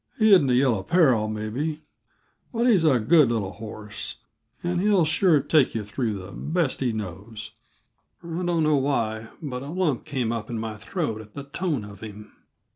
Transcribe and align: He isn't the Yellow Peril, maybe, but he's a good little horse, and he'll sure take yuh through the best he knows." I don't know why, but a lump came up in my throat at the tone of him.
He 0.17 0.31
isn't 0.33 0.47
the 0.47 0.55
Yellow 0.55 0.81
Peril, 0.81 1.27
maybe, 1.27 1.83
but 2.51 2.65
he's 2.65 2.83
a 2.83 2.97
good 2.99 3.29
little 3.31 3.51
horse, 3.51 4.15
and 4.63 4.81
he'll 4.81 5.05
sure 5.05 5.39
take 5.41 5.75
yuh 5.75 5.83
through 5.83 6.15
the 6.15 6.31
best 6.31 6.79
he 6.79 6.91
knows." 6.91 7.51
I 8.23 8.29
don't 8.43 8.63
know 8.63 8.77
why, 8.77 9.29
but 9.43 9.61
a 9.61 9.67
lump 9.67 10.05
came 10.05 10.31
up 10.31 10.49
in 10.49 10.57
my 10.57 10.75
throat 10.75 11.21
at 11.21 11.35
the 11.35 11.43
tone 11.43 11.85
of 11.85 11.99
him. 11.99 12.31